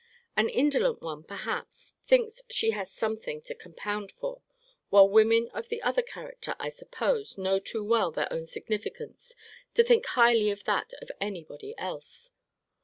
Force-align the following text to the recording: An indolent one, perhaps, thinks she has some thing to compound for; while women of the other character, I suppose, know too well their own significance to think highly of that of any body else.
An 0.35 0.49
indolent 0.49 1.03
one, 1.03 1.23
perhaps, 1.23 1.93
thinks 2.07 2.41
she 2.49 2.71
has 2.71 2.91
some 2.91 3.15
thing 3.15 3.39
to 3.43 3.53
compound 3.53 4.11
for; 4.11 4.41
while 4.89 5.07
women 5.07 5.47
of 5.53 5.67
the 5.69 5.79
other 5.83 6.01
character, 6.01 6.55
I 6.59 6.69
suppose, 6.69 7.37
know 7.37 7.59
too 7.59 7.83
well 7.83 8.09
their 8.09 8.33
own 8.33 8.47
significance 8.47 9.35
to 9.75 9.83
think 9.83 10.07
highly 10.07 10.49
of 10.49 10.63
that 10.63 10.91
of 11.03 11.11
any 11.21 11.43
body 11.43 11.75
else. 11.77 12.31